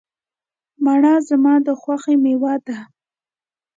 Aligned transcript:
مڼه 0.83 1.13
زما 1.29 1.53
د 1.65 1.69
خوښې 1.81 2.15
مېوه 2.23 2.53
ده. 2.65 2.77